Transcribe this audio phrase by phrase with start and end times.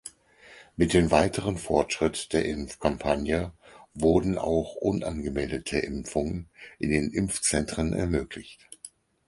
[0.77, 3.53] Mit weiterem Fortschritt der Impfkampagne
[3.93, 8.67] wurden auch unangemeldete Impfungen in den Impfzentren ermöglicht.